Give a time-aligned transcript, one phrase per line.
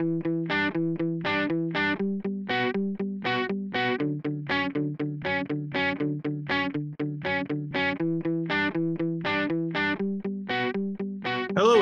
[0.00, 0.12] Hello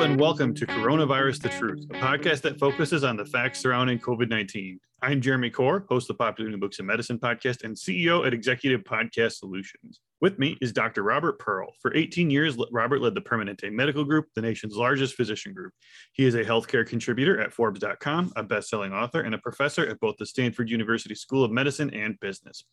[0.01, 4.31] and welcome to Coronavirus the Truth, a podcast that focuses on the facts surrounding COVID
[4.31, 4.79] 19.
[5.03, 8.33] I'm Jeremy Corr, host of the Popular New Books in Medicine podcast and CEO at
[8.33, 9.99] Executive Podcast Solutions.
[10.19, 11.03] With me is Dr.
[11.03, 11.73] Robert Pearl.
[11.79, 15.73] For 18 years, Robert led the Permanente Medical Group, the nation's largest physician group.
[16.13, 20.15] He is a healthcare contributor at Forbes.com, a best-selling author, and a professor at both
[20.17, 22.63] the Stanford University School of Medicine and Business.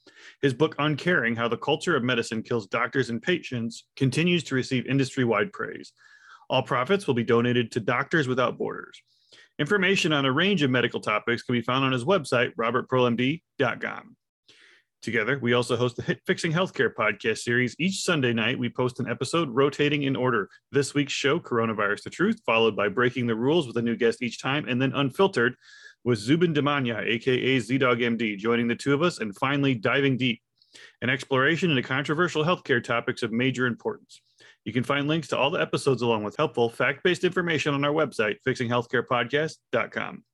[0.40, 4.86] His book, Uncaring How the Culture of Medicine Kills Doctors and Patients, continues to receive
[4.86, 5.92] industry-wide praise.
[6.48, 9.02] All profits will be donated to Doctors Without Borders.
[9.58, 14.16] Information on a range of medical topics can be found on his website, robertpearlmd.com.
[15.04, 17.76] Together, we also host the Hit Fixing Healthcare podcast series.
[17.78, 20.48] Each Sunday night, we post an episode rotating in order.
[20.72, 24.22] This week's show, Coronavirus the Truth, followed by Breaking the Rules with a new guest
[24.22, 25.56] each time, and then Unfiltered
[26.04, 30.40] with Zubin Damania, aka ZDog MD, joining the two of us, and finally Diving Deep,
[31.02, 34.22] an exploration into controversial healthcare topics of major importance.
[34.64, 37.92] You can find links to all the episodes along with helpful fact-based information on our
[37.92, 40.24] website, fixinghealthcarepodcast.com.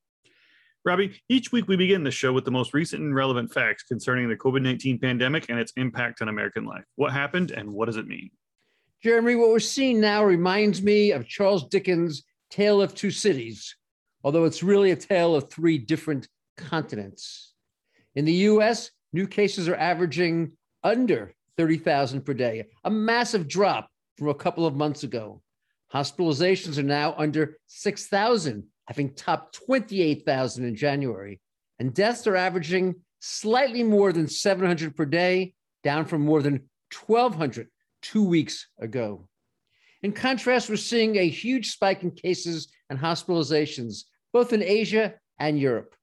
[0.84, 4.28] Robbie, each week we begin the show with the most recent and relevant facts concerning
[4.28, 6.84] the COVID 19 pandemic and its impact on American life.
[6.97, 8.31] What happened and what does it mean?
[9.03, 13.77] Jeremy, what we're seeing now reminds me of Charles Dickens' Tale of Two Cities,
[14.25, 17.53] although it's really a tale of three different continents.
[18.15, 24.28] In the US, new cases are averaging under 30,000 per day, a massive drop from
[24.28, 25.42] a couple of months ago.
[25.92, 31.41] Hospitalizations are now under 6,000, having topped 28,000 in January.
[31.78, 36.69] And deaths are averaging slightly more than 700 per day, down from more than
[37.06, 37.69] 1,200
[38.02, 39.28] two weeks ago.
[40.02, 45.56] In contrast, we're seeing a huge spike in cases and hospitalizations, both in Asia and
[45.56, 45.94] Europe.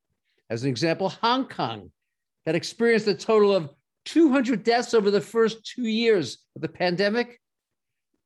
[0.50, 1.92] As an example, Hong Kong,
[2.46, 3.70] that experienced a total of
[4.06, 7.42] 200 deaths over the first two years of the pandemic,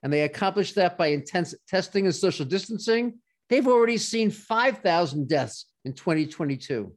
[0.04, 3.18] and they accomplished that by intense testing and social distancing.
[3.52, 6.94] They've already seen 5,000 deaths in 2022.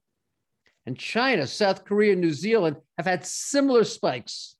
[0.86, 4.54] And China, South Korea, and New Zealand have had similar spikes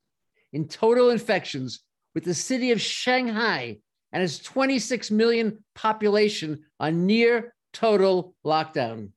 [0.53, 3.78] in total infections, with the city of Shanghai
[4.12, 9.11] and its 26 million population on near total lockdown.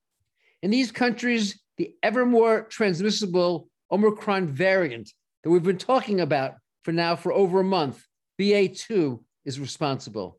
[0.61, 5.11] In these countries, the ever more transmissible Omicron variant
[5.43, 8.05] that we've been talking about for now for over a month
[8.39, 10.36] BA2 is responsible.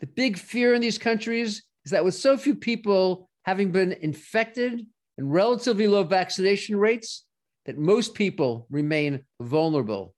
[0.00, 4.86] The big fear in these countries is that with so few people having been infected
[5.18, 7.24] and relatively low vaccination rates,
[7.66, 10.14] that most people remain vulnerable.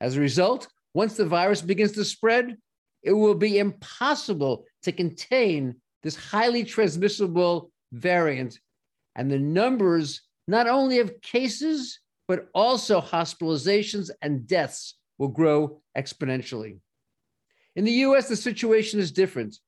[0.00, 2.56] As a result, once the virus begins to spread,
[3.02, 8.58] it will be impossible to contain this highly transmissible variant.
[9.14, 16.78] And the numbers, not only of cases, but also hospitalizations and deaths will grow exponentially.
[17.76, 19.58] In the US, the situation is different.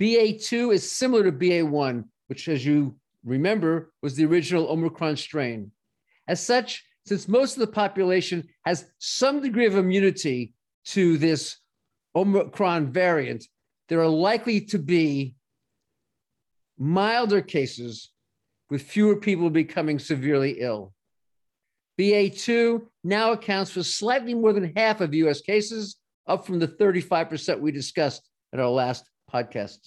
[0.00, 5.70] BA2 is similar to BA1, which, as you remember, was the original Omicron strain.
[6.26, 10.52] As such, since most of the population has some degree of immunity
[10.86, 11.58] to this
[12.16, 13.44] Omicron variant,
[13.88, 15.36] there are likely to be
[16.76, 18.10] milder cases
[18.68, 20.92] with fewer people becoming severely ill.
[22.00, 27.60] BA2 now accounts for slightly more than half of US cases, up from the 35%
[27.60, 29.78] we discussed at our last podcast.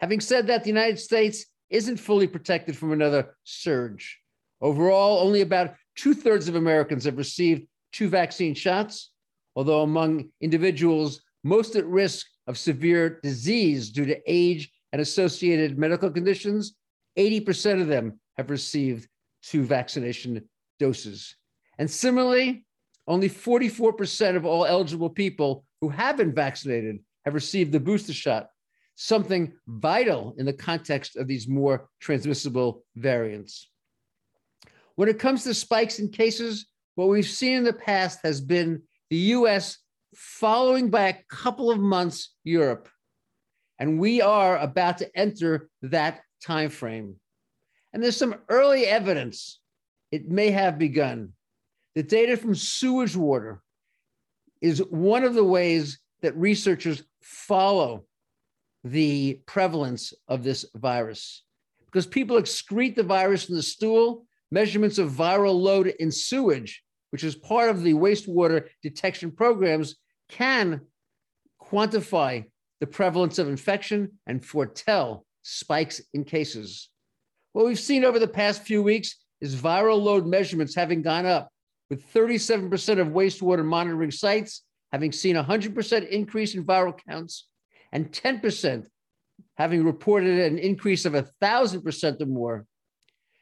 [0.00, 4.18] Having said that, the United States isn't fully protected from another surge.
[4.60, 9.10] Overall, only about two thirds of Americans have received two vaccine shots,
[9.56, 16.10] although among individuals most at risk of severe disease due to age and associated medical
[16.10, 16.74] conditions,
[17.18, 19.08] 80% of them have received
[19.42, 21.36] two vaccination doses.
[21.78, 22.64] And similarly,
[23.06, 28.48] only 44% of all eligible people who have been vaccinated have received the booster shot,
[28.94, 33.68] something vital in the context of these more transmissible variants.
[34.94, 38.82] When it comes to spikes in cases, what we've seen in the past has been
[39.10, 39.78] the US
[40.14, 42.88] following by a couple of months Europe.
[43.78, 47.16] And we are about to enter that time frame.
[47.92, 49.60] And there's some early evidence
[50.12, 51.32] it may have begun.
[51.94, 53.62] The data from sewage water
[54.60, 58.04] is one of the ways that researchers follow
[58.82, 61.44] the prevalence of this virus
[61.94, 64.26] because people excrete the virus in the stool.
[64.50, 69.96] Measurements of viral load in sewage, which is part of the wastewater detection programs,
[70.28, 70.80] can
[71.62, 72.44] quantify
[72.80, 76.88] the prevalence of infection and foretell spikes in cases.
[77.52, 81.48] What we've seen over the past few weeks is viral load measurements having gone up,
[81.90, 87.48] with 37% of wastewater monitoring sites having seen a 100% increase in viral counts
[87.92, 88.86] and 10%
[89.56, 92.66] having reported an increase of 1,000% or more.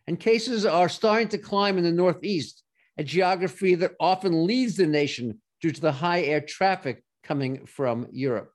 [0.06, 2.62] And cases are starting to climb in the Northeast,
[2.98, 8.08] a geography that often leads the nation due to the high air traffic coming from
[8.10, 8.50] Europe.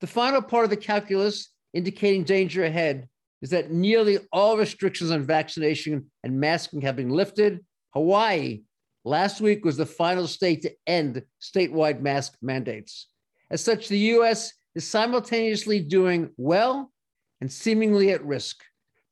[0.00, 3.08] The final part of the calculus indicating danger ahead
[3.42, 7.60] is that nearly all restrictions on vaccination and masking have been lifted.
[7.92, 8.62] Hawaii
[9.04, 13.08] last week was the final state to end statewide mask mandates.
[13.50, 16.92] As such, the US is simultaneously doing well
[17.40, 18.62] and seemingly at risk.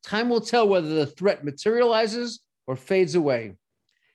[0.03, 3.53] Time will tell whether the threat materializes or fades away.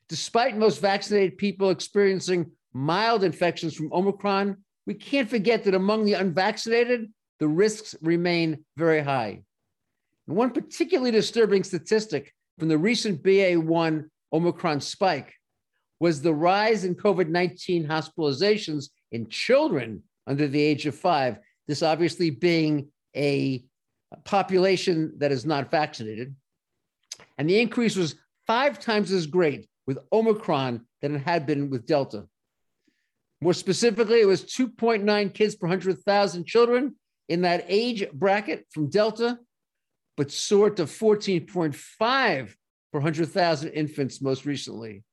[0.09, 6.15] Despite most vaccinated people experiencing mild infections from Omicron, we can't forget that among the
[6.15, 9.43] unvaccinated, the risks remain very high.
[10.27, 15.35] And one particularly disturbing statistic from the recent BA1 Omicron spike
[16.03, 21.39] was the rise in COVID 19 hospitalizations in children under the age of five.
[21.69, 23.65] This obviously being a
[24.25, 26.35] population that is not vaccinated.
[27.39, 28.17] And the increase was
[28.49, 32.27] five times as great with Omicron than it had been with Delta.
[33.41, 36.97] More specifically, it was 2.9 kids per 100,000 children
[37.29, 39.39] in that age bracket from Delta,
[40.17, 42.55] but soared to 14.5 per
[42.91, 45.05] 100,000 infants most recently.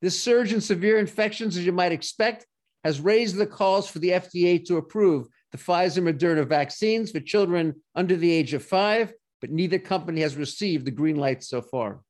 [0.00, 2.46] This surge in severe infections, as you might expect,
[2.84, 7.74] has raised the calls for the FDA to approve the Pfizer Moderna vaccines for children
[7.94, 12.00] under the age of five, but neither company has received the green light so far.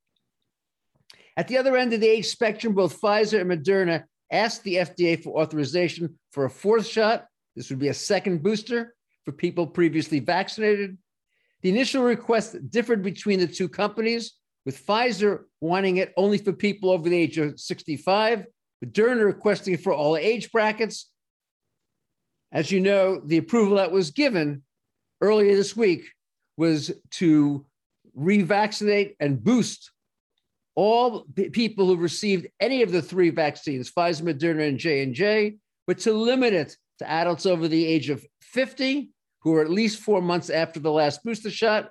[1.36, 5.22] At the other end of the age spectrum, both Pfizer and Moderna asked the FDA
[5.22, 7.26] for authorization for a fourth shot.
[7.56, 8.94] This would be a second booster
[9.24, 10.96] for people previously vaccinated.
[11.62, 14.32] The initial request differed between the two companies,
[14.66, 18.46] with Pfizer wanting it only for people over the age of 65,
[18.84, 21.10] Moderna requesting it for all age brackets.
[22.52, 24.62] As you know, the approval that was given
[25.20, 26.04] earlier this week
[26.56, 27.64] was to
[28.18, 29.92] revaccinate and boost
[30.74, 36.12] all people who received any of the three vaccines, Pfizer, Moderna, and J&J, but to
[36.12, 39.10] limit it to adults over the age of 50
[39.40, 41.90] who are at least four months after the last booster shot,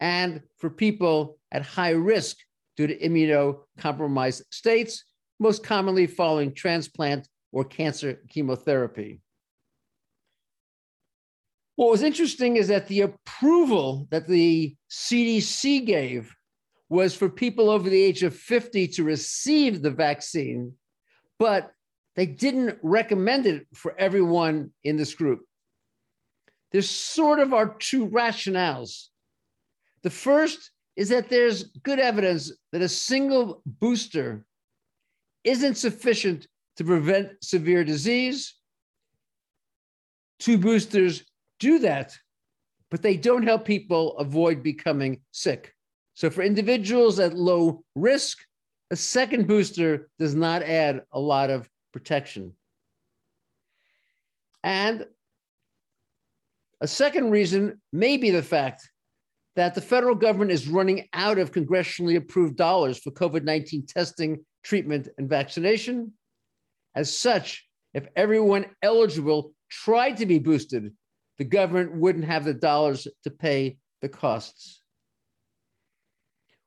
[0.00, 2.36] and for people at high risk
[2.76, 5.04] due to immunocompromised states,
[5.40, 9.20] most commonly following transplant or cancer chemotherapy.
[11.76, 16.34] What was interesting is that the approval that the CDC gave
[16.88, 20.74] was for people over the age of 50 to receive the vaccine,
[21.38, 21.70] but
[22.16, 25.42] they didn't recommend it for everyone in this group.
[26.72, 29.06] There's sort of are two rationales.
[30.08, 34.46] The first is that there's good evidence that a single booster
[35.44, 36.46] isn't sufficient
[36.78, 38.54] to prevent severe disease.
[40.38, 41.26] Two boosters
[41.60, 42.16] do that,
[42.90, 45.74] but they don't help people avoid becoming sick.
[46.14, 48.38] So, for individuals at low risk,
[48.90, 52.54] a second booster does not add a lot of protection.
[54.64, 55.04] And
[56.80, 58.88] a second reason may be the fact
[59.58, 64.38] that the federal government is running out of congressionally approved dollars for COVID 19 testing,
[64.62, 66.12] treatment, and vaccination.
[66.94, 70.92] As such, if everyone eligible tried to be boosted,
[71.38, 74.80] the government wouldn't have the dollars to pay the costs.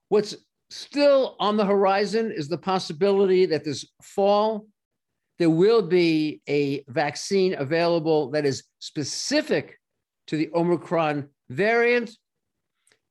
[0.10, 0.36] What's
[0.69, 4.67] still on the horizon is the possibility that this fall
[5.39, 9.79] there will be a vaccine available that is specific
[10.27, 12.12] to the Omicron variant.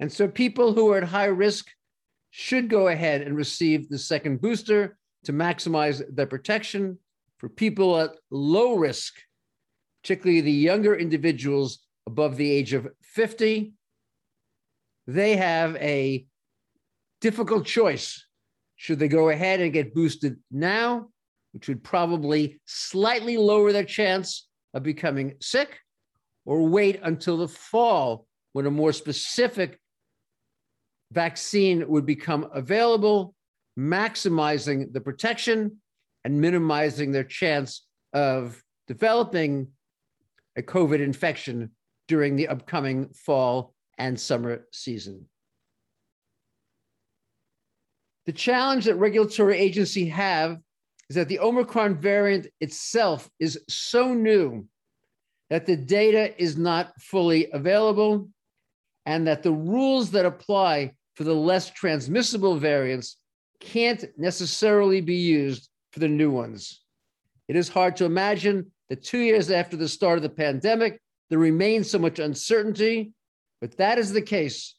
[0.00, 1.68] And so people who are at high risk
[2.30, 6.98] should go ahead and receive the second booster to maximize their protection.
[7.36, 9.14] For people at low risk,
[10.02, 13.74] particularly the younger individuals above the age of 50,
[15.06, 16.26] they have a
[17.20, 18.24] difficult choice.
[18.76, 21.08] Should they go ahead and get boosted now,
[21.52, 25.78] which would probably slightly lower their chance of becoming sick,
[26.46, 29.79] or wait until the fall when a more specific
[31.12, 33.34] vaccine would become available,
[33.78, 35.78] maximizing the protection
[36.24, 39.68] and minimizing their chance of developing
[40.56, 41.70] a COVID infection
[42.08, 45.26] during the upcoming fall and summer season.
[48.26, 50.58] The challenge that regulatory agencies have
[51.08, 54.66] is that the Omicron variant itself is so new
[55.48, 58.28] that the data is not fully available
[59.06, 63.18] and that the rules that apply for the less transmissible variants
[63.60, 66.80] can't necessarily be used for the new ones.
[67.46, 70.98] It is hard to imagine that two years after the start of the pandemic,
[71.28, 73.12] there remains so much uncertainty,
[73.60, 74.76] but that is the case.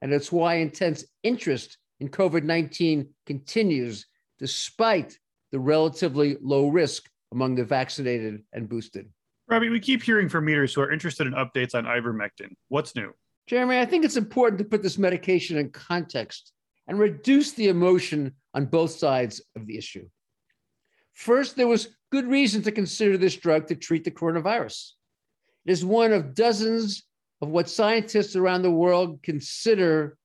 [0.00, 4.06] And it's why intense interest in COVID 19 continues
[4.38, 5.18] despite
[5.50, 9.10] the relatively low risk among the vaccinated and boosted.
[9.46, 12.54] Robbie, we keep hearing from readers who are interested in updates on ivermectin.
[12.68, 13.12] What's new?
[13.46, 16.52] Jeremy, I think it's important to put this medication in context
[16.86, 20.08] and reduce the emotion on both sides of the issue.
[21.14, 24.90] First, there was good reason to consider this drug to treat the coronavirus.
[25.64, 27.04] It is one of dozens
[27.40, 30.16] of what scientists around the world consider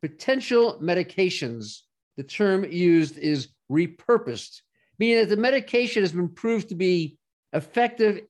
[0.00, 1.80] potential medications.
[2.16, 4.60] The term used is repurposed,
[4.98, 7.16] meaning that the medication has been proved to be
[7.52, 8.20] effective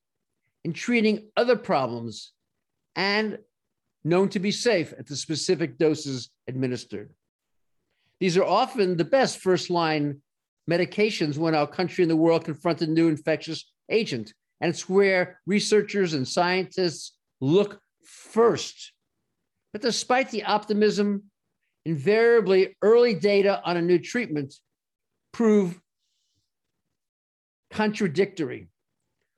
[0.65, 2.33] in treating other problems
[2.95, 3.39] and
[4.05, 7.11] known to be safe at the specific doses administered.
[8.21, 10.23] These are often the best first line
[10.71, 14.33] medications when our country and the world confront a new infectious agent.
[14.61, 18.93] And it's where researchers and scientists look first.
[19.73, 21.25] But despite the optimism,
[21.85, 24.55] invariably early data on a new treatment
[25.33, 25.81] prove
[27.73, 28.69] contradictory.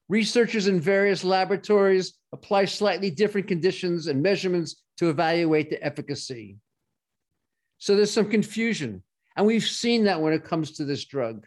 [0.09, 6.59] Researchers in various laboratories apply slightly different conditions and measurements to evaluate the efficacy.
[7.79, 9.03] So there's some confusion.
[9.37, 11.47] And we've seen that when it comes to this drug.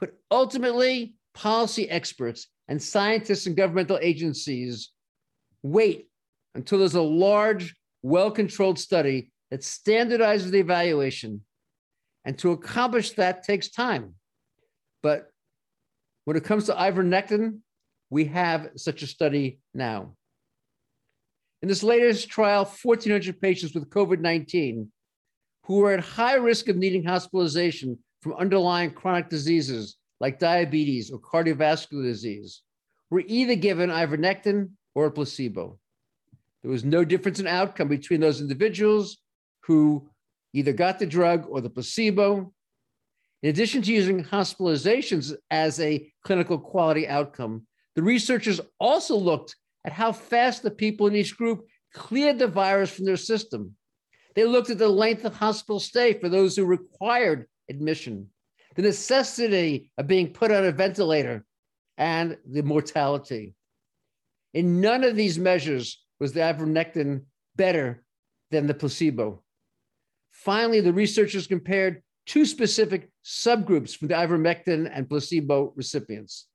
[0.00, 4.90] But ultimately, policy experts and scientists and governmental agencies
[5.62, 6.08] wait
[6.54, 11.42] until there's a large, well controlled study that standardizes the evaluation.
[12.24, 14.14] And to accomplish that takes time.
[15.02, 15.30] But
[16.24, 17.60] when it comes to ivermectin,
[18.10, 20.14] we have such a study now.
[21.62, 24.90] In this latest trial, 1,400 patients with COVID 19
[25.64, 31.20] who were at high risk of needing hospitalization from underlying chronic diseases like diabetes or
[31.20, 32.62] cardiovascular disease
[33.10, 35.78] were either given ivermectin or a placebo.
[36.62, 39.18] There was no difference in outcome between those individuals
[39.64, 40.08] who
[40.54, 42.52] either got the drug or the placebo.
[43.42, 47.67] In addition to using hospitalizations as a clinical quality outcome,
[47.98, 52.92] the researchers also looked at how fast the people in each group cleared the virus
[52.92, 53.74] from their system.
[54.36, 58.28] They looked at the length of hospital stay for those who required admission,
[58.76, 61.44] the necessity of being put on a ventilator,
[61.96, 63.56] and the mortality.
[64.54, 67.24] In none of these measures was the ivermectin
[67.56, 68.04] better
[68.52, 69.42] than the placebo.
[70.30, 76.46] Finally, the researchers compared two specific subgroups for the ivermectin and placebo recipients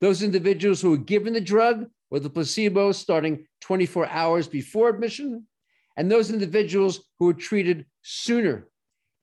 [0.00, 5.46] those individuals who were given the drug or the placebo starting 24 hours before admission,
[5.96, 8.68] and those individuals who were treated sooner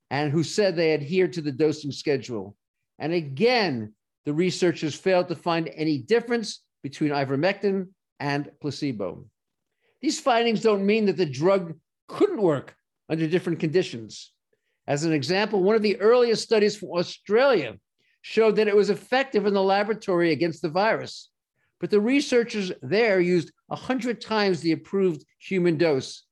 [0.09, 2.55] and who said they adhered to the dosing schedule.
[2.99, 3.93] And again,
[4.25, 7.87] the researchers failed to find any difference between ivermectin
[8.19, 9.25] and placebo.
[10.01, 11.73] These findings don't mean that the drug
[12.07, 12.75] couldn't work
[13.09, 14.31] under different conditions.
[14.87, 17.75] As an example, one of the earliest studies from Australia
[18.23, 21.29] showed that it was effective in the laboratory against the virus.
[21.79, 26.23] But the researchers there used 100 times the approved human dose.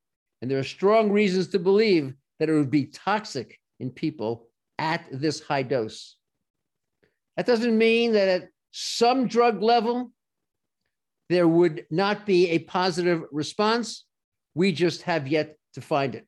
[0.42, 4.48] And there are strong reasons to believe that it would be toxic in people
[4.80, 6.16] at this high dose.
[7.36, 10.12] That doesn't mean that at some drug level,
[11.30, 14.06] there would not be a positive response.
[14.56, 16.26] We just have yet to find it.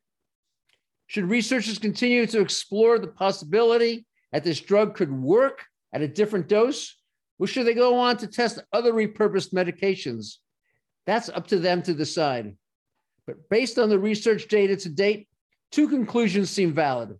[1.06, 6.48] Should researchers continue to explore the possibility that this drug could work at a different
[6.48, 6.96] dose?
[7.38, 10.38] Or should they go on to test other repurposed medications?
[11.06, 12.56] That's up to them to decide.
[13.28, 15.28] But based on the research data to date,
[15.70, 17.16] two conclusions seem valid.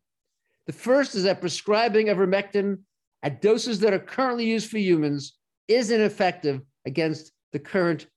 [0.67, 2.81] The first is that prescribing ivermectin
[3.23, 8.09] at doses that are currently used for humans is ineffective against the current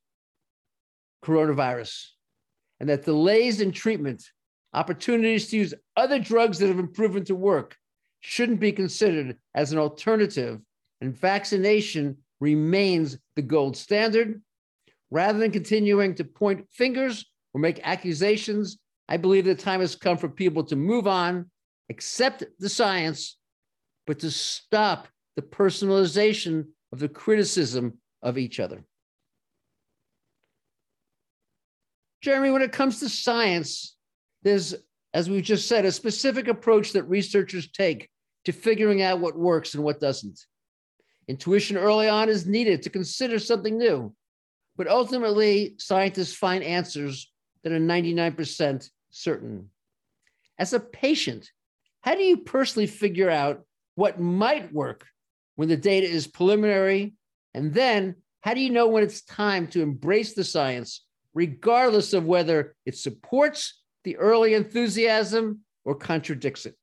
[1.24, 2.04] coronavirus,
[2.80, 4.24] and that delays in treatment,
[4.74, 7.76] opportunities to use other drugs that have been proven to work,
[8.22, 10.60] shouldn't be considered as an alternative,
[11.02, 14.42] and vaccination remains the gold standard.
[15.10, 20.18] Rather than continuing to point fingers or make accusations, I believe the time has come
[20.18, 21.50] for people to move on,
[21.90, 23.38] accept the science,
[24.06, 28.84] but to stop the personalization of the criticism of each other.
[32.22, 33.96] Jeremy, when it comes to science,
[34.44, 34.76] there's,
[35.14, 38.10] as we've just said, a specific approach that researchers take
[38.46, 40.40] to figuring out what works and what doesn't.
[41.28, 44.14] Intuition early on is needed to consider something new,
[44.78, 47.32] but ultimately, scientists find answers
[47.64, 49.70] that are 99% certain.
[50.58, 51.52] As a patient,
[52.02, 53.64] how do you personally figure out
[53.96, 55.06] what might work
[55.56, 57.16] when the data is preliminary?
[57.54, 62.26] And then how do you know when it's time to embrace the science, regardless of
[62.26, 63.77] whether it supports
[64.08, 66.76] the early enthusiasm or contradicts it?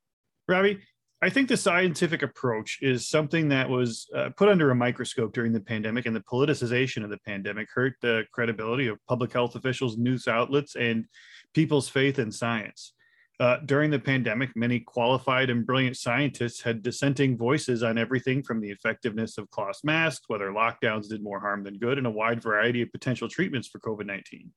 [0.47, 0.79] Robbie,
[1.23, 5.55] I think the scientific approach is something that was uh, put under a microscope during
[5.55, 9.97] the pandemic, and the politicization of the pandemic hurt the credibility of public health officials,
[9.97, 11.07] news outlets, and
[11.55, 12.93] people's faith in science.
[13.41, 18.61] Uh, during the pandemic, many qualified and brilliant scientists had dissenting voices on everything from
[18.61, 22.43] the effectiveness of cloth masks, whether lockdowns did more harm than good, and a wide
[22.43, 24.53] variety of potential treatments for COVID 19.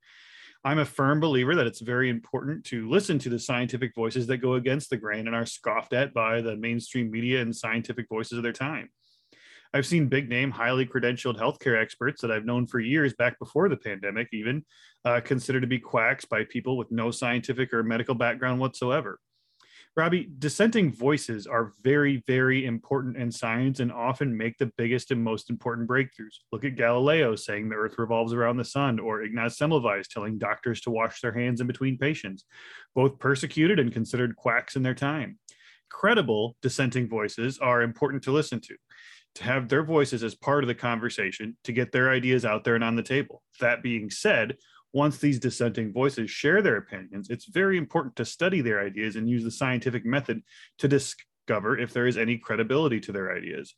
[0.63, 4.37] I'm a firm believer that it's very important to listen to the scientific voices that
[4.37, 8.37] go against the grain and are scoffed at by the mainstream media and scientific voices
[8.37, 8.89] of their time.
[9.73, 13.69] I've seen big name, highly credentialed healthcare experts that I've known for years back before
[13.69, 14.65] the pandemic, even
[15.05, 19.19] uh, considered to be quacks by people with no scientific or medical background whatsoever.
[19.97, 25.23] Robbie, dissenting voices are very, very important in science and often make the biggest and
[25.23, 26.37] most important breakthroughs.
[26.51, 30.81] Look at Galileo saying the earth revolves around the sun, or Ignaz Semmelweis telling doctors
[30.81, 32.45] to wash their hands in between patients,
[32.93, 35.39] both persecuted and considered quacks in their time.
[35.89, 38.75] Credible dissenting voices are important to listen to
[39.37, 42.75] to have their voices as part of the conversation, to get their ideas out there
[42.75, 43.43] and on the table.
[43.59, 44.57] That being said,
[44.97, 49.29] once these dissenting voices share their opinions, it's very important to study their ideas and
[49.29, 50.41] use the scientific method
[50.79, 53.75] to discover if there is any credibility to their ideas.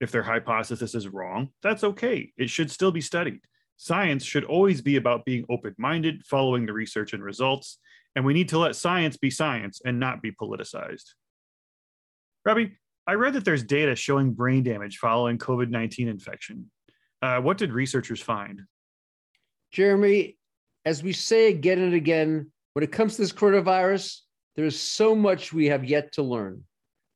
[0.00, 2.32] If their hypothesis is wrong, that's okay.
[2.38, 3.40] It should still be studied.
[3.76, 7.78] Science should always be about being open minded, following the research and results,
[8.16, 11.10] and we need to let science be science and not be politicized.
[12.46, 16.70] Robbie, I read that there's data showing brain damage following COVID 19 infection.
[17.20, 18.62] Uh, what did researchers find?
[19.70, 20.36] Jeremy,
[20.84, 24.20] as we say again and again, when it comes to this coronavirus,
[24.56, 26.64] there is so much we have yet to learn.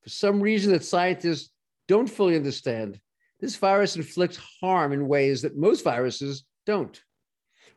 [0.02, 1.50] For some reason that scientists
[1.88, 3.00] don't fully understand,
[3.40, 7.00] this virus inflicts harm in ways that most viruses don't.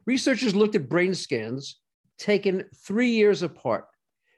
[0.06, 1.80] Researchers looked at brain scans
[2.18, 3.86] taken three years apart,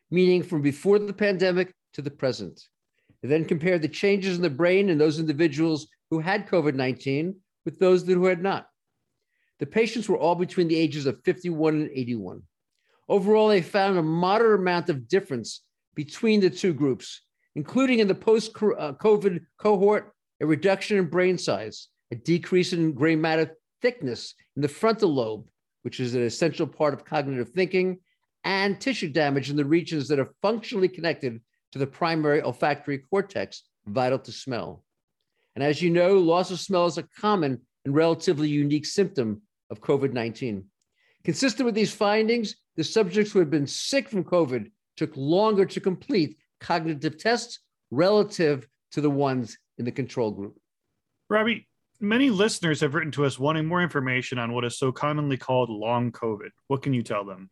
[0.10, 2.62] meaning from before the pandemic to the present.
[3.22, 7.36] They then compared the changes in the brain in those individuals who had COVID 19
[7.66, 8.69] with those who had not.
[9.60, 12.42] The patients were all between the ages of 51 and 81.
[13.08, 15.62] Overall, they found a moderate amount of difference
[15.96, 17.22] between the two groups,
[17.56, 23.16] including in the post COVID cohort, a reduction in brain size, a decrease in gray
[23.16, 25.48] matter thickness in the frontal lobe,
[25.82, 28.00] which is an essential part of cognitive thinking,
[28.46, 31.42] and tissue damage in the regions that are functionally connected
[31.72, 34.84] to the primary olfactory cortex, vital to smell.
[35.56, 39.82] And as you know, loss of smell is a common and relatively unique symptom of
[39.82, 40.66] COVID 19.
[41.24, 45.80] Consistent with these findings, the subjects who had been sick from COVID took longer to
[45.80, 47.60] complete cognitive tests
[47.92, 50.58] relative to the ones in the control group.
[51.30, 51.68] Robbie,
[52.00, 55.70] many listeners have written to us wanting more information on what is so commonly called
[55.70, 56.50] long COVID.
[56.68, 57.50] What can you tell them?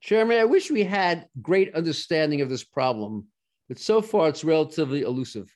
[0.00, 3.28] Chairman, I wish we had great understanding of this problem
[3.68, 5.54] but so far it's relatively elusive.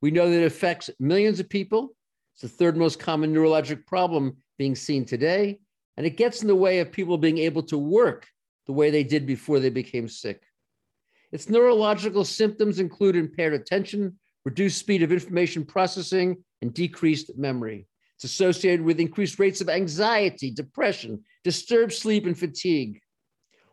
[0.00, 1.94] We know that it affects millions of people.
[2.34, 5.58] It's the third most common neurologic problem being seen today,
[5.96, 8.26] and it gets in the way of people being able to work
[8.66, 10.42] the way they did before they became sick.
[11.32, 17.86] Its neurological symptoms include impaired attention, reduced speed of information processing, and decreased memory.
[18.16, 23.00] It's associated with increased rates of anxiety, depression, disturbed sleep, and fatigue.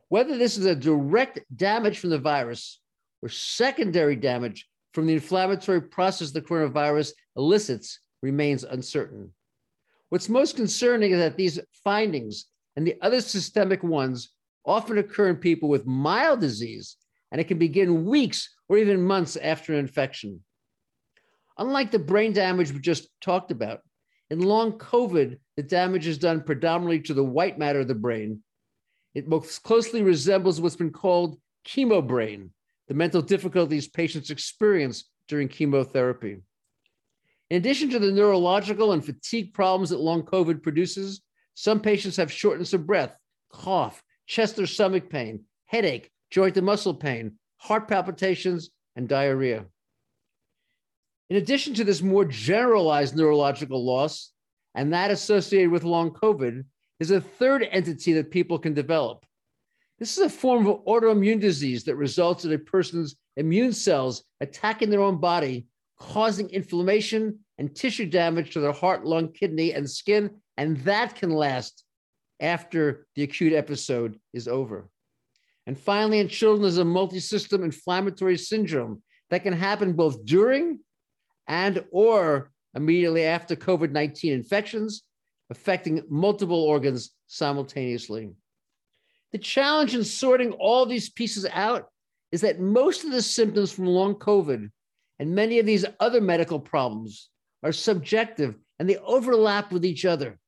[0.10, 2.82] Whether this is a direct damage from the virus
[3.22, 9.32] or secondary damage from the inflammatory process the coronavirus elicits remains uncertain.
[10.12, 14.34] What's most concerning is that these findings and the other systemic ones
[14.66, 16.98] often occur in people with mild disease,
[17.32, 20.42] and it can begin weeks or even months after an infection.
[21.58, 23.80] Unlike the brain damage we just talked about,
[24.30, 28.44] in long COVID, the damage is done predominantly to the white matter of the brain.
[29.16, 32.50] It most closely resembles what's been called chemobrain,
[32.90, 36.40] the mental difficulties patients experience during chemotherapy.
[37.52, 41.20] In addition to the neurological and fatigue problems that long COVID produces,
[41.54, 43.14] some patients have shortness of breath,
[43.52, 49.66] cough, chest or stomach pain, headache, joint and muscle pain, heart palpitations, and diarrhea.
[51.30, 54.32] In addition to this more generalized neurological loss,
[54.74, 56.64] and that associated with long COVID,
[57.02, 59.26] is a third entity that people can develop
[60.02, 64.90] this is a form of autoimmune disease that results in a person's immune cells attacking
[64.90, 65.68] their own body,
[66.02, 70.32] causing inflammation and tissue damage to their heart, lung, kidney, and skin.
[70.58, 71.84] And that can last
[72.40, 74.90] after the acute episode is over.
[75.68, 80.80] And finally, in children, there's a multi-system inflammatory syndrome that can happen both during
[81.48, 85.04] and or immediately after COVID-19 infections,
[85.52, 88.32] affecting multiple organs simultaneously.
[89.34, 91.90] The challenge in sorting all these pieces out
[92.32, 94.72] is that most of the symptoms from long COVID
[95.22, 97.30] and many of these other medical problems
[97.62, 100.40] are subjective and they overlap with each other.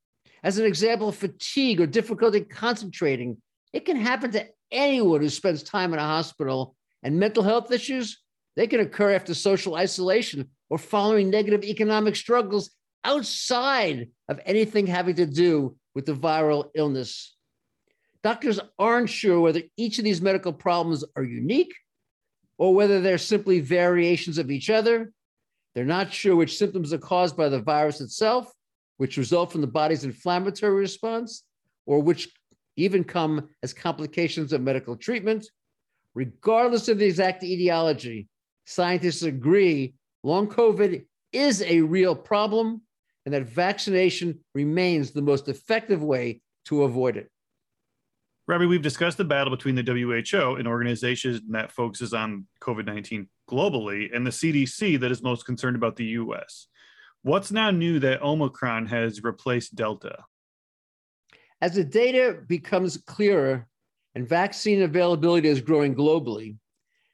[0.43, 3.37] As an example, fatigue or difficulty concentrating,
[3.71, 6.75] it can happen to anyone who spends time in a hospital.
[7.03, 8.19] And mental health issues,
[8.55, 12.71] they can occur after social isolation or following negative economic struggles
[13.03, 17.35] outside of anything having to do with the viral illness.
[18.23, 21.75] Doctors aren't sure whether each of these medical problems are unique
[22.57, 25.11] or whether they're simply variations of each other.
[25.73, 28.51] They're not sure which symptoms are caused by the virus itself,
[28.97, 31.43] which result from the body's inflammatory response,
[31.85, 32.29] or which
[32.75, 35.49] even come as complications of medical treatment.
[36.13, 38.27] Regardless of the exact etiology,
[38.65, 42.81] scientists agree long COVID is a real problem
[43.25, 47.29] and that vaccination remains the most effective way to avoid it.
[48.45, 53.27] Robbie, we've discussed the battle between the WHO, an organization that focuses on COVID 19
[53.49, 56.67] globally, and the CDC, that is most concerned about the US.
[57.21, 60.25] What's now new that Omicron has replaced Delta?
[61.61, 63.65] As the data becomes clearer
[64.13, 66.57] and vaccine availability is growing globally,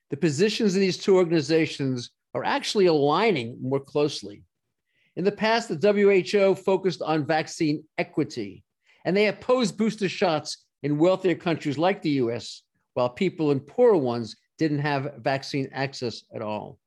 [0.09, 4.41] the positions of these two organizations are actually aligning more closely.
[5.15, 8.63] In the past, the WHO focused on vaccine equity,
[9.05, 12.63] and they opposed booster shots in wealthier countries like the US,
[12.93, 16.79] while people in poorer ones didn't have vaccine access at all.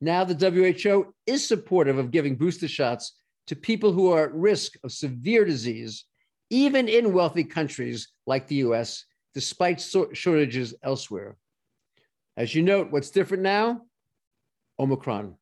[0.00, 3.14] Now, the WHO is supportive of giving booster shots
[3.48, 6.04] to people who are at risk of severe disease,
[6.50, 9.80] even in wealthy countries like the US, despite
[10.12, 11.36] shortages elsewhere.
[12.36, 13.82] As you note, what's different now?
[14.78, 15.34] Omicron.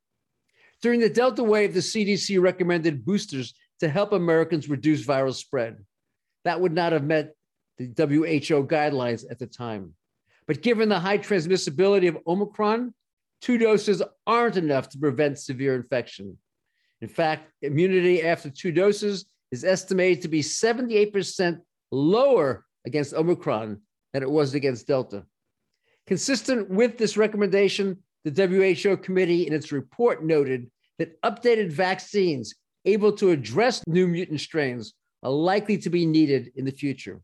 [0.82, 5.84] During the Delta wave, the CDC recommended boosters to help Americans reduce viral spread.
[6.44, 7.34] That would not have met
[7.78, 9.94] the WHO guidelines at the time.
[10.46, 12.94] But given the high transmissibility of Omicron,
[13.40, 16.38] two doses aren't enough to prevent severe infection.
[17.00, 21.60] In fact, immunity after two doses is estimated to be 78%
[21.90, 23.80] lower against Omicron
[24.12, 25.24] than it was against Delta.
[26.06, 33.12] Consistent with this recommendation, the WHO committee in its report noted that updated vaccines able
[33.12, 37.20] to address new mutant strains are likely to be needed in the future.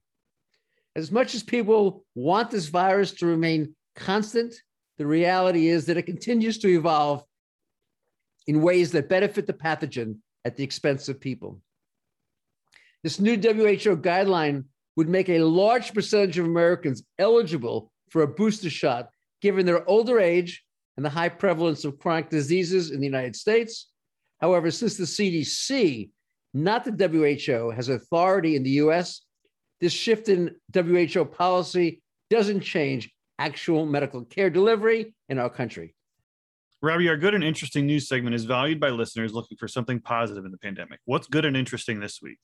[0.96, 4.54] As much as people want this virus to remain constant,
[4.98, 7.24] the reality is that it continues to evolve
[8.46, 11.61] in ways that benefit the pathogen at the expense of people.
[13.02, 14.64] This new WHO guideline
[14.96, 19.11] would make a large percentage of Americans eligible for a booster shot
[19.42, 20.64] given their older age
[20.96, 23.88] and the high prevalence of chronic diseases in the United States.
[24.40, 26.11] However, since the CDC,
[26.52, 29.22] not the WHO, has authority in the US,
[29.81, 35.95] this shift in WHO policy doesn't change actual medical care delivery in our country.
[36.83, 40.45] Robbie, our good and interesting news segment is valued by listeners looking for something positive
[40.45, 41.01] in the pandemic.
[41.07, 42.39] What's good and interesting this week?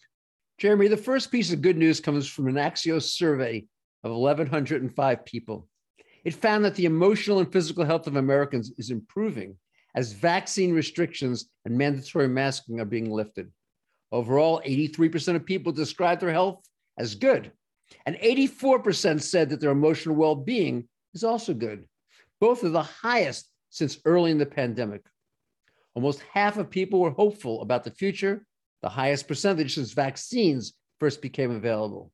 [0.59, 3.66] Jeremy, the first piece of good news comes from an Axios survey
[4.03, 5.69] of 1,105 people.
[6.25, 9.57] It found that the emotional and physical health of Americans is improving
[9.95, 13.51] as vaccine restrictions and mandatory masking are being lifted.
[14.12, 16.61] Overall, 83% of people describe their health
[16.98, 17.53] as good,
[18.07, 21.85] and 84% said that their emotional well being is also good.
[22.40, 25.03] Both are the highest since early in the pandemic.
[25.94, 28.46] Almost half of people were hopeful about the future,
[28.83, 32.12] the highest percentage since vaccines first became available.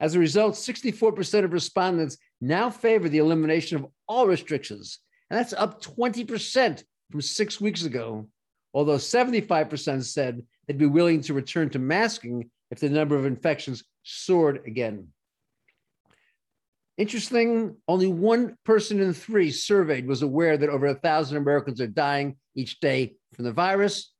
[0.00, 4.98] As a result, 64% of respondents now favor the elimination of all restrictions,
[5.30, 8.28] and that's up 20% from six weeks ago,
[8.74, 13.84] although 75% said they'd be willing to return to masking if the number of infections
[14.02, 15.08] soared again.
[16.98, 21.86] Interesting, only one person in three surveyed was aware that over a thousand Americans are
[21.86, 24.12] dying each day from the virus.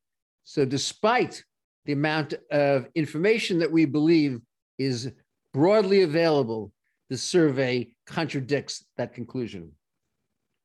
[0.44, 1.44] So, despite
[1.84, 4.40] the amount of information that we believe
[4.78, 5.12] is
[5.52, 6.72] broadly available,
[7.10, 9.72] the survey contradicts that conclusion.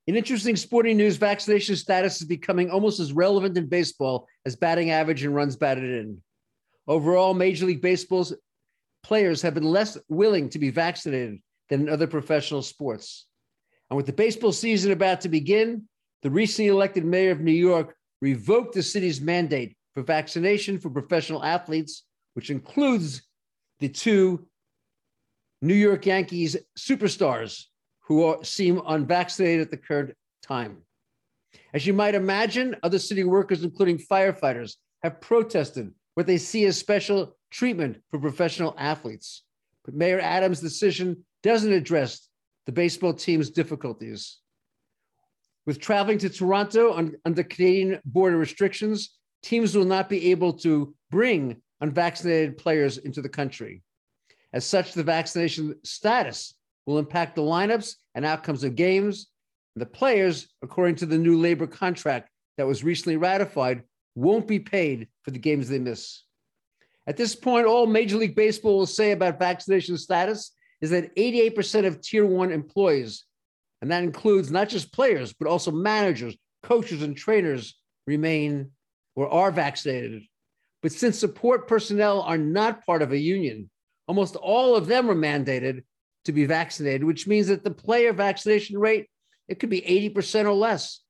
[0.07, 4.91] In interesting sporting news, vaccination status is becoming almost as relevant in baseball as batting
[4.91, 6.21] average and runs batted in.
[6.87, 8.33] Overall, Major League Baseball's
[9.07, 11.39] players have been less willing to be vaccinated
[11.69, 13.25] than in other professional sports.
[13.89, 15.87] And with the baseball season about to begin,
[16.23, 21.41] the recently elected mayor of New York revoked the city's mandate for vaccination for professional
[21.41, 23.21] athletes, which includes
[23.79, 24.45] the two
[25.61, 27.63] New York Yankees superstars
[28.01, 30.79] who are, seem unvaccinated at the current time.
[31.73, 36.77] As you might imagine, other city workers, including firefighters, have protested what they see as
[36.77, 39.43] special treatment for professional athletes.
[39.85, 42.27] But Mayor Adams' decision doesn't address
[42.65, 44.39] the baseball team's difficulties.
[45.65, 50.95] With traveling to Toronto on, under Canadian border restrictions, teams will not be able to
[51.11, 53.81] bring unvaccinated players into the country.
[54.53, 56.55] As such, the vaccination status
[56.85, 59.27] will impact the lineups and outcomes of games.
[59.75, 63.83] The players, according to the new labor contract that was recently ratified,
[64.15, 66.23] won't be paid for the games they miss.
[67.07, 71.87] At this point, all Major League Baseball will say about vaccination status is that 88%
[71.87, 73.23] of tier one employees,
[73.81, 78.71] and that includes not just players, but also managers, coaches, and trainers, remain
[79.15, 80.23] or are vaccinated.
[80.83, 83.69] But since support personnel are not part of a union,
[84.07, 85.83] almost all of them are mandated
[86.25, 89.09] to be vaccinated, which means that the player vaccination rate,
[89.47, 91.01] it could be 80% or less.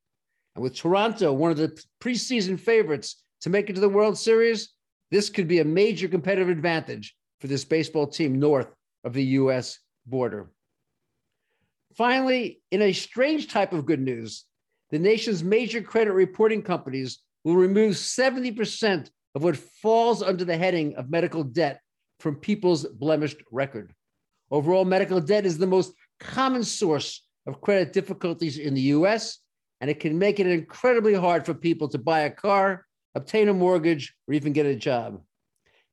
[0.54, 4.70] And with Toronto, one of the preseason favorites to make it to the World Series,
[5.10, 8.68] this could be a major competitive advantage for this baseball team north
[9.04, 10.50] of the US border.
[11.94, 14.44] Finally, in a strange type of good news,
[14.90, 20.94] the nation's major credit reporting companies will remove 70% of what falls under the heading
[20.96, 21.80] of medical debt
[22.20, 23.94] from people's blemished record.
[24.50, 29.38] Overall, medical debt is the most common source of credit difficulties in the US,
[29.80, 32.86] and it can make it incredibly hard for people to buy a car,
[33.18, 35.20] obtain a mortgage, or even get a job.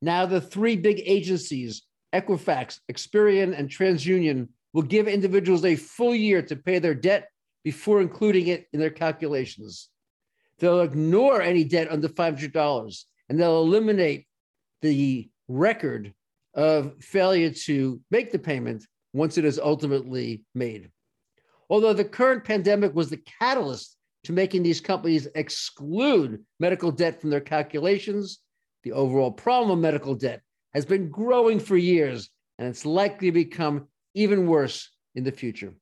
[0.01, 1.83] Now, the three big agencies,
[2.13, 7.29] Equifax, Experian, and TransUnion, will give individuals a full year to pay their debt
[7.63, 9.89] before including it in their calculations.
[10.59, 14.27] They'll ignore any debt under $500 and they'll eliminate
[14.81, 16.13] the record
[16.53, 20.91] of failure to make the payment once it is ultimately made.
[21.69, 23.94] Although the current pandemic was the catalyst
[24.25, 28.39] to making these companies exclude medical debt from their calculations,
[28.83, 30.41] the overall problem of medical debt
[30.73, 35.73] has been growing for years and it's likely to become even worse in the future.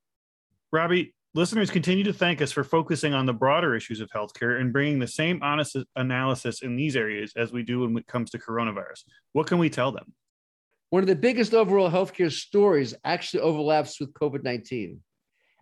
[0.72, 4.74] Robbie, listeners continue to thank us for focusing on the broader issues of healthcare and
[4.74, 8.40] bringing the same honest analysis in these areas as we do when it comes to
[8.40, 9.04] coronavirus.
[9.34, 10.14] What can we tell them?
[10.90, 15.00] One of the biggest overall healthcare stories actually overlaps with COVID 19,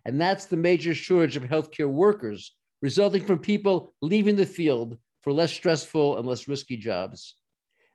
[0.04, 5.32] and that's the major shortage of healthcare workers resulting from people leaving the field for
[5.32, 7.36] less stressful and less risky jobs.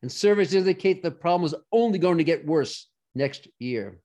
[0.02, 4.00] And surveys indicate the problem is only going to get worse next year.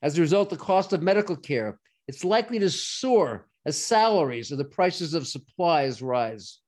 [0.00, 4.56] As a result, the cost of medical care it's likely to soar as salaries or
[4.56, 6.60] the prices of supplies rise.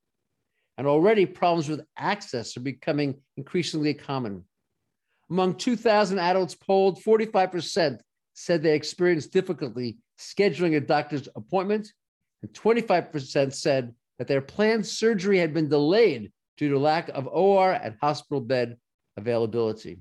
[0.78, 4.44] And already problems with access are becoming increasingly common.
[5.30, 7.98] Among 2,000 adults polled, 45%
[8.35, 11.92] said they experienced difficulty scheduling a doctor's appointment,
[12.42, 17.72] and 25% said that their planned surgery had been delayed due to lack of OR
[17.72, 18.77] and hospital bed
[19.16, 19.99] availability.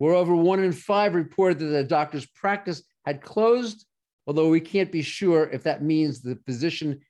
[0.00, 3.84] Moreover, one in five reported that the doctor's practice had closed
[4.28, 7.00] although we can't be sure if that means the physician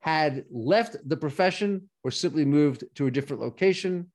[0.00, 4.12] had left the profession or simply moved to a different location.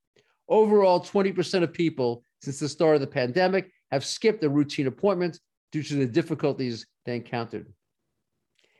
[0.47, 5.39] Overall, 20% of people since the start of the pandemic have skipped a routine appointment
[5.71, 7.73] due to the difficulties they encountered.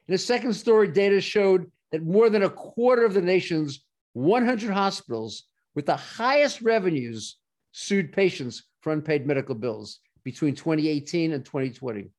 [0.07, 4.71] In a second story, data showed that more than a quarter of the nation's 100
[4.71, 7.37] hospitals with the highest revenues
[7.71, 12.09] sued patients for unpaid medical bills between 2018 and 2020.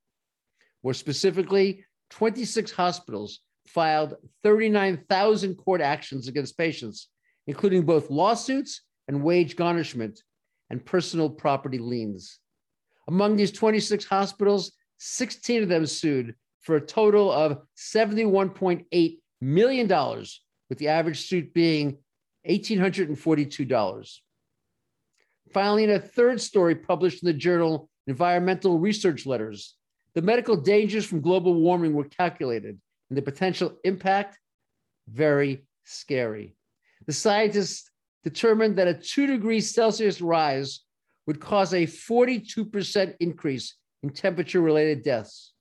[0.82, 7.08] More specifically, 26 hospitals filed 39,000 court actions against patients,
[7.46, 10.22] including both lawsuits and wage garnishment
[10.70, 12.38] and personal property liens.
[13.08, 16.34] Among these 26 hospitals, 16 of them sued
[16.66, 19.88] for a total of $71.8 million,
[20.68, 21.96] with the average suit being
[22.48, 24.18] $1,842.
[25.54, 29.76] Finally, in a third story published in the journal Environmental Research Letters,
[30.16, 34.36] the medical dangers from global warming were calculated and the potential impact
[35.08, 36.56] very scary.
[37.06, 37.88] The scientists
[38.24, 40.80] determined that a two degrees Celsius rise
[41.28, 45.52] would cause a 42% increase in temperature related deaths.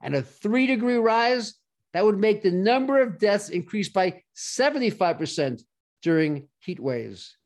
[0.00, 1.54] And a three degree rise,
[1.92, 5.62] that would make the number of deaths increase by 75%
[6.02, 7.36] during heat waves.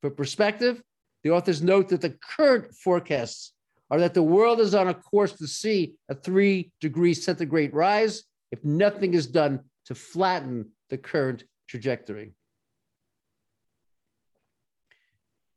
[0.00, 0.82] For perspective,
[1.22, 3.52] the authors note that the current forecasts
[3.90, 8.24] are that the world is on a course to see a three degree centigrade rise
[8.50, 12.32] if nothing is done to flatten the current trajectory.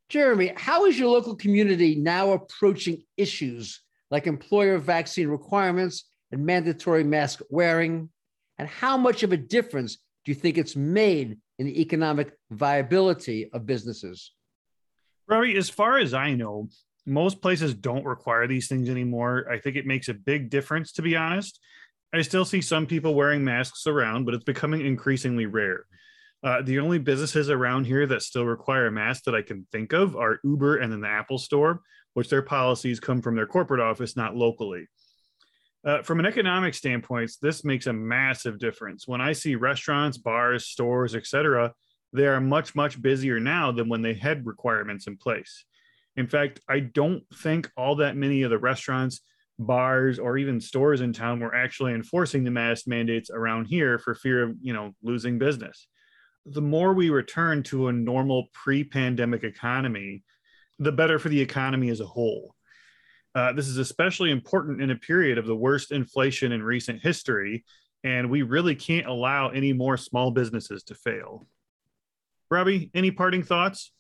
[0.10, 7.04] Jeremy, how is your local community now approaching issues like employer vaccine requirements and mandatory
[7.04, 8.10] mask wearing?
[8.58, 13.50] And how much of a difference do you think it's made in the economic viability
[13.52, 14.34] of businesses?
[15.28, 16.70] Robbie, as far as I know,
[17.06, 19.46] most places don't require these things anymore.
[19.50, 21.60] I think it makes a big difference, to be honest.
[22.14, 25.86] I still see some people wearing masks around, but it's becoming increasingly rare.
[26.42, 29.94] Uh, the only businesses around here that still require a mask that I can think
[29.94, 31.82] of are Uber and then the Apple Store,
[32.14, 34.88] which their policies come from their corporate office, not locally.
[35.86, 39.08] Uh, from an economic standpoint, this makes a massive difference.
[39.08, 41.74] When I see restaurants, bars, stores, etc.,
[42.12, 45.66] they are much, much busier now than when they had requirements in place.
[46.16, 49.22] In fact, I don't think all that many of the restaurants,
[49.58, 54.16] bars, or even stores in town were actually enforcing the mask mandates around here for
[54.16, 55.88] fear of, you know, losing business
[56.46, 60.24] the more we return to a normal pre pandemic economy,
[60.80, 62.56] the better for the economy as a whole.
[63.40, 67.64] Uh, this is especially important in a period of the worst inflation in recent history,
[68.04, 71.48] and we really can't allow any more small businesses to fail.
[72.52, 73.94] Robbie, any parting thoughts?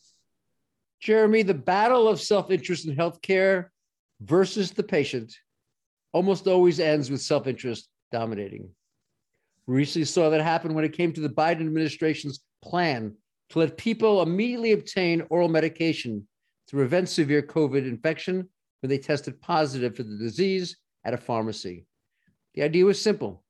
[0.99, 3.67] Jeremy, the battle of self interest in healthcare
[4.19, 5.33] versus the patient
[6.11, 8.69] almost always ends with self interest dominating.
[9.67, 13.15] We recently saw that happen when it came to the Biden administration's plan
[13.51, 16.27] to let people immediately obtain oral medication
[16.67, 18.49] to prevent severe COVID infection
[18.81, 21.85] when they tested positive for the disease at a pharmacy.
[22.55, 23.43] The idea was simple.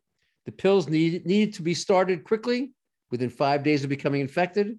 [0.46, 2.72] The pills need, needed to be started quickly
[3.12, 4.78] within five days of becoming infected.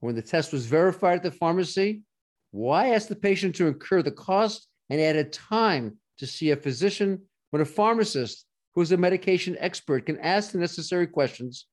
[0.00, 2.02] When the test was verified at the pharmacy,
[2.50, 7.22] why ask the patient to incur the cost and added time to see a physician
[7.50, 11.66] when a pharmacist who is a medication expert, can ask the necessary questions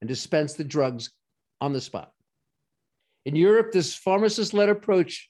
[0.00, 1.10] and dispense the drugs
[1.60, 2.12] on the spot.
[3.24, 5.28] In Europe, this pharmacist led approach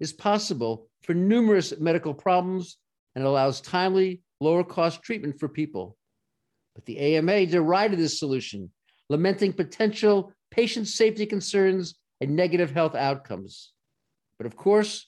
[0.00, 2.76] is possible for numerous medical problems
[3.14, 5.96] and allows timely, lower cost treatment for people.
[6.74, 8.70] But the AMA derided this solution,
[9.08, 13.72] lamenting potential patient safety concerns and negative health outcomes.
[14.38, 15.06] But of course,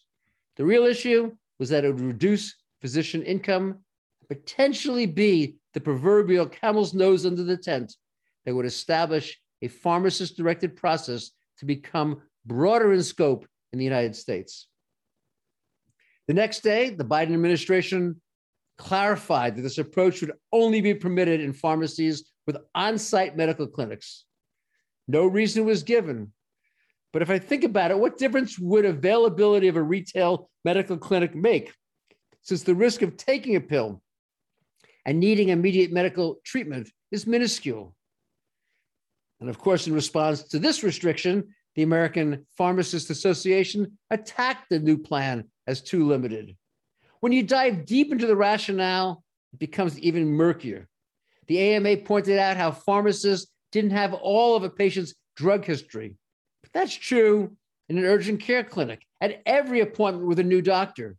[0.57, 3.79] the real issue was that it would reduce physician income,
[4.29, 7.95] potentially be the proverbial camel's nose under the tent
[8.45, 14.17] that would establish a pharmacist directed process to become broader in scope in the United
[14.17, 14.67] States.
[16.31, 18.21] The next day, the Biden administration
[18.79, 24.27] clarified that this approach would only be permitted in pharmacies with on site medical clinics.
[25.09, 26.33] No reason was given.
[27.13, 31.35] But if I think about it, what difference would availability of a retail medical clinic
[31.35, 31.75] make?
[32.43, 34.01] Since the risk of taking a pill
[35.05, 37.93] and needing immediate medical treatment is minuscule.
[39.41, 44.97] And of course, in response to this restriction, the American Pharmacists Association attacked the new
[44.97, 46.57] plan as too limited.
[47.21, 50.89] When you dive deep into the rationale, it becomes even murkier.
[51.47, 56.17] The AMA pointed out how pharmacists didn't have all of a patient's drug history.
[56.63, 57.57] But that's true
[57.89, 61.17] in an urgent care clinic at every appointment with a new doctor.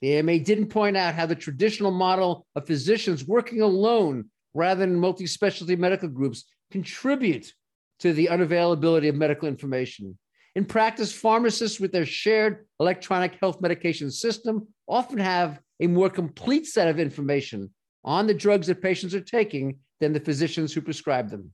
[0.00, 4.98] The AMA didn't point out how the traditional model of physicians working alone rather than
[4.98, 7.52] multi specialty medical groups contribute
[8.00, 10.18] to the unavailability of medical information.
[10.54, 16.66] In practice, pharmacists with their shared electronic health medication system often have a more complete
[16.66, 17.70] set of information
[18.04, 21.50] on the drugs that patients are taking than the physicians who prescribe them.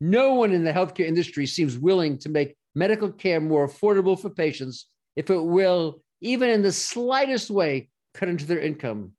[0.00, 4.30] No one in the healthcare industry seems willing to make medical care more affordable for
[4.30, 9.12] patients if it will even in the slightest way, cut into their income.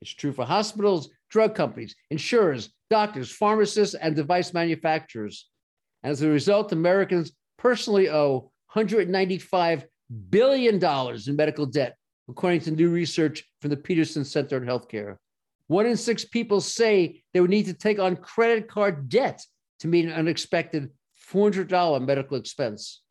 [0.00, 5.48] It's true for hospitals, drug companies, insurers, doctors, pharmacists, and device manufacturers.
[6.02, 9.84] And as a result, Americans personally owe $195
[10.30, 10.84] billion
[11.26, 11.96] in medical debt,
[12.28, 15.16] according to new research from the Peterson Center on Healthcare.
[15.66, 19.40] One in six people say they would need to take on credit card debt
[19.80, 20.90] to meet an unexpected
[21.30, 23.02] $400 medical expense.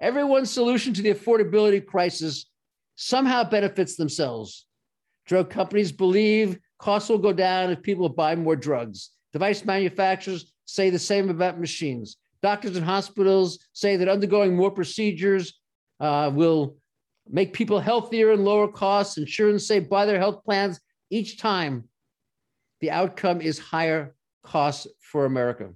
[0.00, 2.46] Everyone's solution to the affordability crisis
[2.96, 4.66] somehow benefits themselves.
[5.26, 9.10] Drug companies believe costs will go down if people buy more drugs.
[9.32, 12.16] Device manufacturers say the same about machines.
[12.42, 15.54] Doctors and hospitals say that undergoing more procedures
[16.00, 16.76] uh, will
[17.28, 19.18] make people healthier and lower costs.
[19.18, 20.80] Insurance say buy their health plans
[21.10, 21.84] each time.
[22.80, 24.14] The outcome is higher
[24.44, 25.70] costs for America.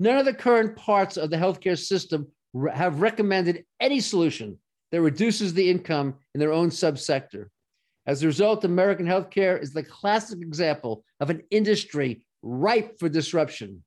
[0.00, 2.28] None of the current parts of the healthcare system
[2.72, 4.58] have recommended any solution
[4.90, 7.48] that reduces the income in their own subsector.
[8.06, 13.82] As a result, American healthcare is the classic example of an industry ripe for disruption.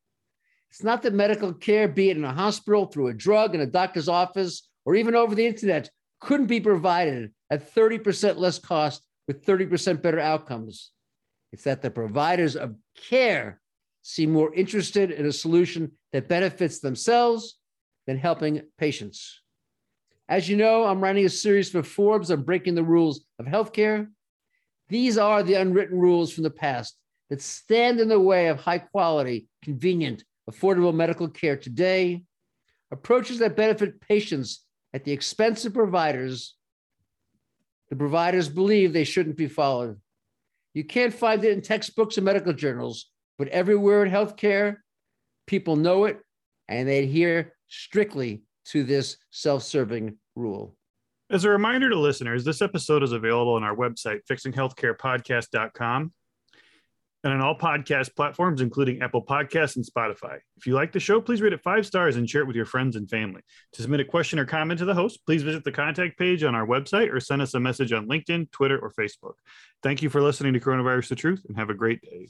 [0.69, 3.65] It's not that medical care, be it in a hospital, through a drug, in a
[3.65, 5.89] doctor's office, or even over the internet
[6.19, 10.91] couldn't be provided at 30% less cost with 30% better outcomes.
[11.51, 12.75] It's that the providers of
[13.09, 13.59] care
[14.01, 17.57] seem more interested in a solution that benefits themselves
[18.05, 19.41] than helping patients.
[20.29, 24.07] As you know, I'm writing a series for Forbes on breaking the rules of healthcare.
[24.89, 26.97] These are the unwritten rules from the past
[27.29, 32.23] that stand in the way of high quality, convenient, affordable medical care today,
[32.91, 36.55] approaches that benefit patients at the expense of providers.
[37.89, 39.99] The providers believe they shouldn't be followed.
[40.73, 44.77] You can't find it in textbooks and medical journals, but everywhere in healthcare,
[45.47, 46.19] people know it
[46.67, 50.75] and they adhere strictly to this self serving rule.
[51.29, 56.13] As a reminder to listeners, this episode is available on our website, fixinghealthcarepodcast.com,
[57.23, 60.37] and on all podcast platforms, including Apple Podcasts and Spotify.
[60.55, 62.65] If you like the show, please rate it five stars and share it with your
[62.65, 63.41] friends and family.
[63.73, 66.55] To submit a question or comment to the host, please visit the contact page on
[66.55, 69.33] our website or send us a message on LinkedIn, Twitter, or Facebook.
[69.83, 72.27] Thank you for listening to Coronavirus the Truth and have a great day.